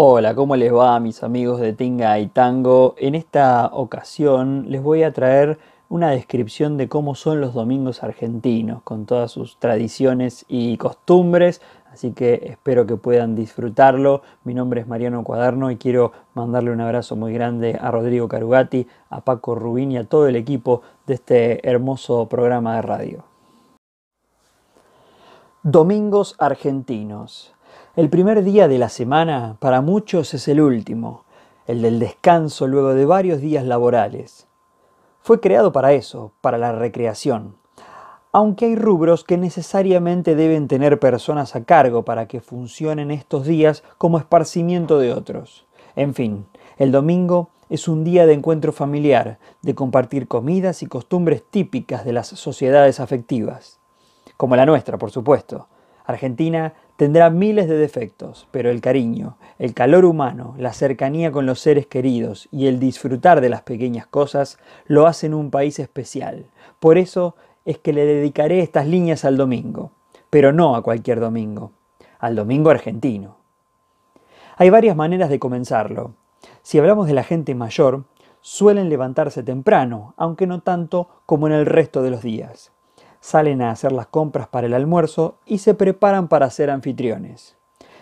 [0.00, 2.94] Hola, ¿cómo les va mis amigos de Tinga y Tango?
[2.98, 5.58] En esta ocasión les voy a traer
[5.88, 12.12] una descripción de cómo son los domingos argentinos, con todas sus tradiciones y costumbres, así
[12.12, 14.22] que espero que puedan disfrutarlo.
[14.44, 18.86] Mi nombre es Mariano Cuaderno y quiero mandarle un abrazo muy grande a Rodrigo Carugati,
[19.10, 23.24] a Paco Rubín y a todo el equipo de este hermoso programa de radio.
[25.64, 27.57] Domingos argentinos.
[27.98, 31.24] El primer día de la semana para muchos es el último,
[31.66, 34.46] el del descanso luego de varios días laborales.
[35.20, 37.56] Fue creado para eso, para la recreación,
[38.30, 43.82] aunque hay rubros que necesariamente deben tener personas a cargo para que funcionen estos días
[43.98, 45.66] como esparcimiento de otros.
[45.96, 51.42] En fin, el domingo es un día de encuentro familiar, de compartir comidas y costumbres
[51.50, 53.80] típicas de las sociedades afectivas,
[54.36, 55.66] como la nuestra, por supuesto.
[56.04, 61.60] Argentina Tendrá miles de defectos, pero el cariño, el calor humano, la cercanía con los
[61.60, 66.46] seres queridos y el disfrutar de las pequeñas cosas lo hacen un país especial.
[66.80, 69.92] Por eso es que le dedicaré estas líneas al domingo,
[70.28, 71.70] pero no a cualquier domingo,
[72.18, 73.36] al domingo argentino.
[74.56, 76.14] Hay varias maneras de comenzarlo.
[76.62, 78.06] Si hablamos de la gente mayor,
[78.40, 82.72] suelen levantarse temprano, aunque no tanto como en el resto de los días
[83.28, 87.56] salen a hacer las compras para el almuerzo y se preparan para ser anfitriones.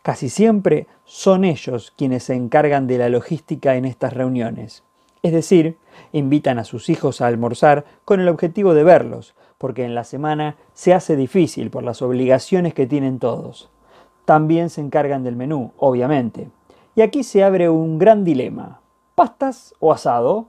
[0.00, 4.82] Casi siempre son ellos quienes se encargan de la logística en estas reuniones.
[5.22, 5.76] Es decir,
[6.12, 10.56] invitan a sus hijos a almorzar con el objetivo de verlos, porque en la semana
[10.72, 13.68] se hace difícil por las obligaciones que tienen todos.
[14.24, 16.48] También se encargan del menú, obviamente.
[16.94, 18.80] Y aquí se abre un gran dilema.
[19.14, 20.46] ¿Pastas o asado?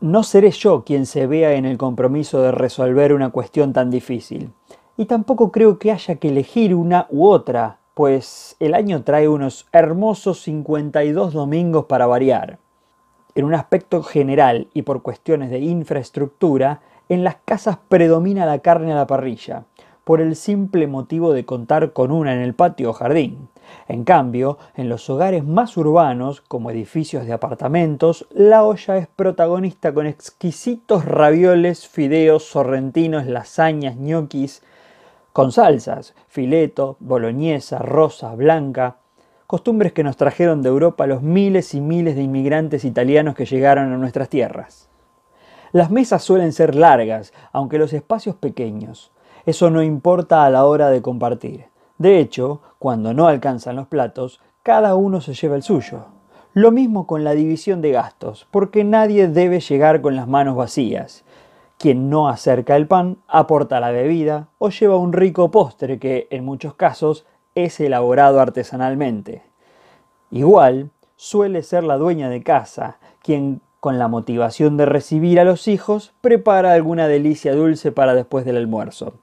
[0.00, 4.52] No seré yo quien se vea en el compromiso de resolver una cuestión tan difícil.
[4.98, 9.66] Y tampoco creo que haya que elegir una u otra, pues el año trae unos
[9.72, 12.58] hermosos 52 domingos para variar.
[13.34, 18.92] En un aspecto general y por cuestiones de infraestructura, en las casas predomina la carne
[18.92, 19.64] a la parrilla,
[20.04, 23.48] por el simple motivo de contar con una en el patio o jardín.
[23.88, 29.94] En cambio, en los hogares más urbanos, como edificios de apartamentos, la olla es protagonista
[29.94, 34.62] con exquisitos ravioles, fideos, sorrentinos, lasañas, ñoquis,
[35.32, 38.96] con salsas, fileto, boloñesa, rosa, blanca,
[39.46, 43.92] costumbres que nos trajeron de Europa los miles y miles de inmigrantes italianos que llegaron
[43.92, 44.88] a nuestras tierras.
[45.72, 49.12] Las mesas suelen ser largas, aunque los espacios pequeños.
[49.44, 51.66] Eso no importa a la hora de compartir.
[51.98, 56.06] De hecho, cuando no alcanzan los platos, cada uno se lleva el suyo.
[56.52, 61.24] Lo mismo con la división de gastos, porque nadie debe llegar con las manos vacías.
[61.78, 66.44] Quien no acerca el pan aporta la bebida o lleva un rico postre que, en
[66.44, 69.42] muchos casos, es elaborado artesanalmente.
[70.30, 75.68] Igual, suele ser la dueña de casa, quien, con la motivación de recibir a los
[75.68, 79.14] hijos, prepara alguna delicia dulce para después del almuerzo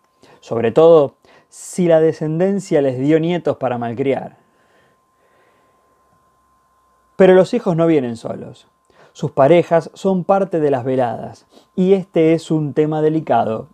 [0.44, 1.16] sobre todo
[1.56, 4.38] si la descendencia les dio nietos para malcriar.
[7.16, 8.68] Pero los hijos no vienen solos.
[9.12, 13.68] Sus parejas son parte de las veladas, y este es un tema delicado.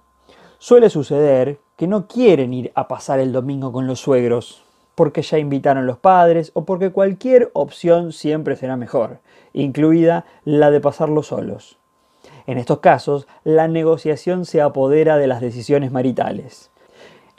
[0.57, 4.61] Suele suceder que no quieren ir a pasar el domingo con los suegros,
[4.93, 9.21] porque ya invitaron los padres o porque cualquier opción siempre será mejor,
[9.53, 11.77] incluida la de pasarlo solos.
[12.45, 16.71] En estos casos, la negociación se apodera de las decisiones maritales.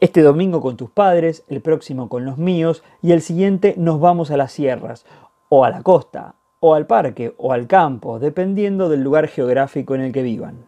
[0.00, 4.30] Este domingo con tus padres, el próximo con los míos y el siguiente nos vamos
[4.30, 5.04] a las sierras,
[5.50, 10.00] o a la costa, o al parque, o al campo, dependiendo del lugar geográfico en
[10.00, 10.64] el que vivan.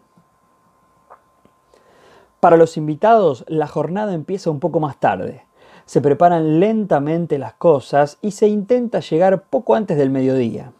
[2.41, 5.47] Para los invitados, la jornada empieza un poco más tarde.
[5.87, 10.75] Se preparan lentamente las cosas y se intenta llegar poco antes del mediodía.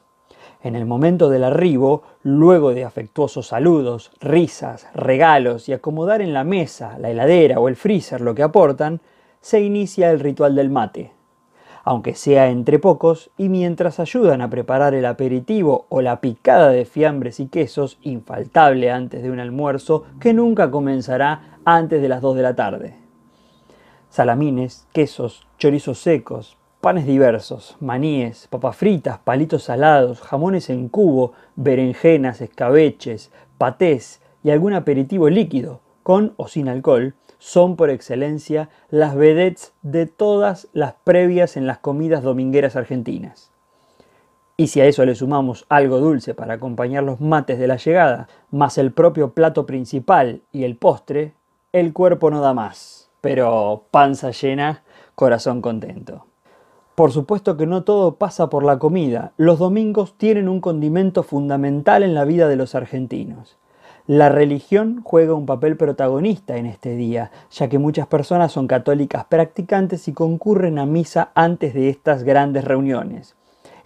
[0.65, 6.45] En el momento del arribo, luego de afectuosos saludos, risas, regalos y acomodar en la
[6.45, 9.01] mesa, la heladera o el freezer lo que aportan,
[9.41, 11.11] se inicia el ritual del mate.
[11.83, 16.85] Aunque sea entre pocos y mientras ayudan a preparar el aperitivo o la picada de
[16.85, 22.37] fiambres y quesos, infaltable antes de un almuerzo que nunca comenzará antes de las 2
[22.37, 22.95] de la tarde.
[24.11, 32.41] Salamines, quesos, chorizos secos, panes diversos, maníes, papas fritas, palitos salados, jamones en cubo, berenjenas,
[32.41, 39.73] escabeches, patés y algún aperitivo líquido, con o sin alcohol, son por excelencia las vedettes
[39.83, 43.53] de todas las previas en las comidas domingueras argentinas.
[44.57, 48.29] Y si a eso le sumamos algo dulce para acompañar los mates de la llegada,
[48.51, 51.35] más el propio plato principal y el postre,
[51.73, 54.83] el cuerpo no da más, pero panza llena,
[55.15, 56.27] corazón contento.
[56.95, 59.33] Por supuesto que no todo pasa por la comida.
[59.39, 63.57] Los domingos tienen un condimento fundamental en la vida de los argentinos.
[64.07, 69.25] La religión juega un papel protagonista en este día, ya que muchas personas son católicas
[69.25, 73.37] practicantes y concurren a misa antes de estas grandes reuniones.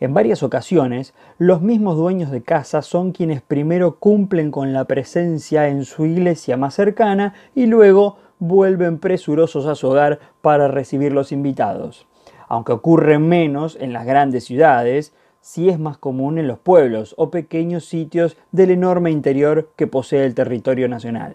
[0.00, 5.68] En varias ocasiones, los mismos dueños de casa son quienes primero cumplen con la presencia
[5.68, 11.30] en su iglesia más cercana y luego vuelven presurosos a su hogar para recibir los
[11.30, 12.08] invitados
[12.48, 17.30] aunque ocurre menos en las grandes ciudades, sí es más común en los pueblos o
[17.30, 21.34] pequeños sitios del enorme interior que posee el territorio nacional.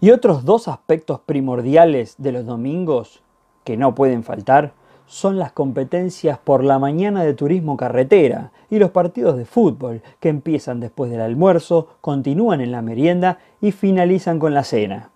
[0.00, 3.22] Y otros dos aspectos primordiales de los domingos
[3.64, 4.72] que no pueden faltar
[5.06, 10.28] son las competencias por la mañana de turismo carretera y los partidos de fútbol que
[10.28, 15.10] empiezan después del almuerzo, continúan en la merienda y finalizan con la cena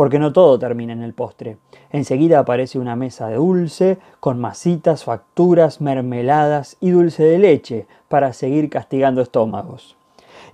[0.00, 1.58] porque no todo termina en el postre.
[1.90, 8.32] Enseguida aparece una mesa de dulce, con masitas, facturas, mermeladas y dulce de leche, para
[8.32, 9.98] seguir castigando estómagos.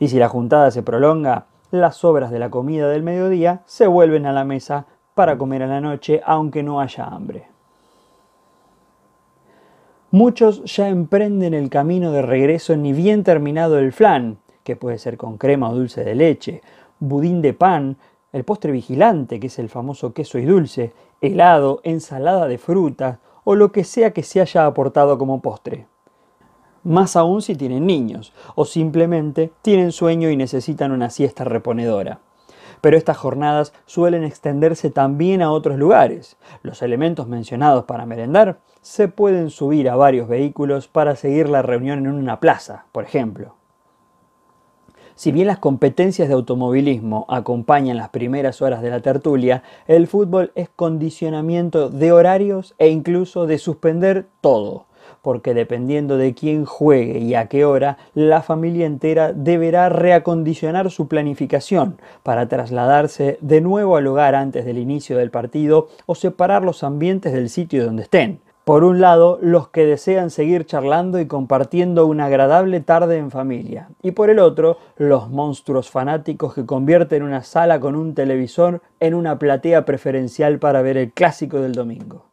[0.00, 4.26] Y si la juntada se prolonga, las sobras de la comida del mediodía se vuelven
[4.26, 7.46] a la mesa para comer a la noche, aunque no haya hambre.
[10.10, 15.16] Muchos ya emprenden el camino de regreso ni bien terminado el flan, que puede ser
[15.16, 16.62] con crema o dulce de leche,
[16.98, 17.96] budín de pan,
[18.32, 23.54] el postre vigilante, que es el famoso queso y dulce, helado, ensalada de fruta o
[23.54, 25.86] lo que sea que se haya aportado como postre.
[26.82, 32.20] Más aún si tienen niños o simplemente tienen sueño y necesitan una siesta reponedora.
[32.80, 36.36] Pero estas jornadas suelen extenderse también a otros lugares.
[36.62, 42.00] Los elementos mencionados para merendar se pueden subir a varios vehículos para seguir la reunión
[42.00, 43.56] en una plaza, por ejemplo.
[45.16, 50.52] Si bien las competencias de automovilismo acompañan las primeras horas de la tertulia, el fútbol
[50.54, 54.84] es condicionamiento de horarios e incluso de suspender todo,
[55.22, 61.08] porque dependiendo de quién juegue y a qué hora, la familia entera deberá reacondicionar su
[61.08, 66.82] planificación para trasladarse de nuevo al hogar antes del inicio del partido o separar los
[66.82, 68.40] ambientes del sitio donde estén.
[68.66, 73.90] Por un lado, los que desean seguir charlando y compartiendo una agradable tarde en familia.
[74.02, 79.14] Y por el otro, los monstruos fanáticos que convierten una sala con un televisor en
[79.14, 82.24] una platea preferencial para ver el clásico del domingo.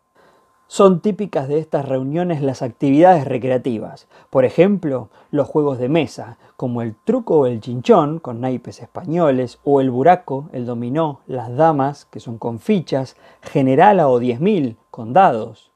[0.66, 6.82] Son típicas de estas reuniones las actividades recreativas, por ejemplo, los juegos de mesa, como
[6.82, 12.06] el truco o el chinchón, con naipes españoles, o el buraco, el dominó, las damas,
[12.06, 15.73] que son con fichas, generala o diez mil, con dados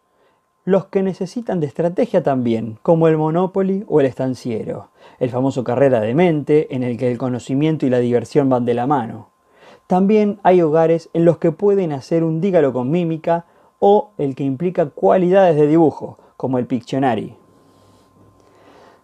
[0.67, 6.01] los que necesitan de estrategia también, como el Monopoly o el estanciero, el famoso carrera
[6.01, 9.29] de mente en el que el conocimiento y la diversión van de la mano.
[9.87, 13.45] También hay hogares en los que pueden hacer un dígalo con mímica
[13.79, 17.33] o el que implica cualidades de dibujo, como el Pictionary.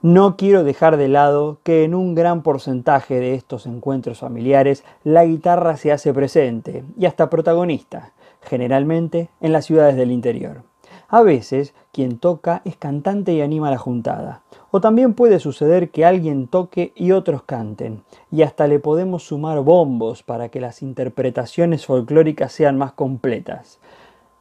[0.02, 5.24] No quiero dejar de lado que en un gran porcentaje de estos encuentros familiares la
[5.24, 8.12] guitarra se hace presente y hasta protagonista,
[8.42, 10.73] generalmente en las ciudades del interior.
[11.14, 14.42] A veces quien toca es cantante y anima la juntada.
[14.72, 18.02] O también puede suceder que alguien toque y otros canten.
[18.32, 23.78] Y hasta le podemos sumar bombos para que las interpretaciones folclóricas sean más completas.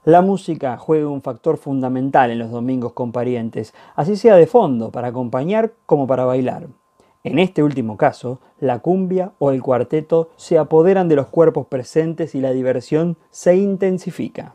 [0.04, 4.91] La música juega un factor fundamental en los domingos con parientes, así sea de fondo,
[4.91, 6.69] para acompañar como para bailar.
[7.22, 12.34] En este último caso, la cumbia o el cuarteto se apoderan de los cuerpos presentes
[12.34, 14.55] y la diversión se intensifica.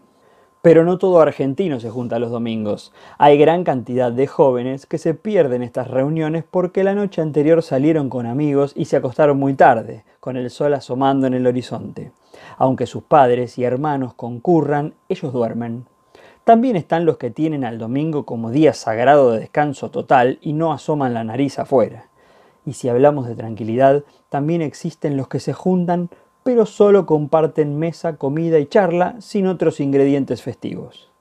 [0.67, 2.91] Pero no todo argentino se junta los domingos.
[3.17, 8.09] Hay gran cantidad de jóvenes que se pierden estas reuniones porque la noche anterior salieron
[8.09, 12.11] con amigos y se acostaron muy tarde, con el sol asomando en el horizonte.
[12.57, 15.85] Aunque sus padres y hermanos concurran, ellos duermen.
[16.43, 20.73] También están los que tienen al domingo como día sagrado de descanso total y no
[20.73, 22.07] asoman la nariz afuera.
[22.65, 26.09] Y si hablamos de tranquilidad, también existen los que se juntan
[26.47, 31.11] pero solo comparten mesa, comida y charla sin otros ingredientes festivos.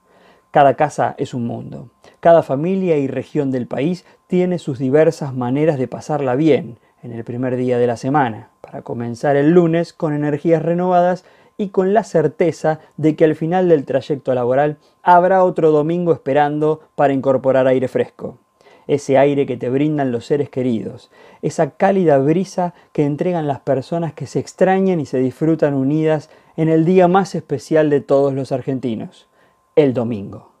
[0.51, 1.89] Cada casa es un mundo.
[2.21, 7.25] Cada familia y región del país tiene sus diversas maneras de pasarla bien en el
[7.25, 11.25] primer día de la semana, para comenzar el lunes con energías renovadas
[11.57, 16.79] y con la certeza de que al final del trayecto laboral habrá otro domingo esperando
[16.95, 18.37] para incorporar aire fresco
[18.87, 24.13] ese aire que te brindan los seres queridos, esa cálida brisa que entregan las personas
[24.13, 28.51] que se extrañan y se disfrutan unidas en el día más especial de todos los
[28.51, 29.27] argentinos,
[29.75, 30.56] el domingo.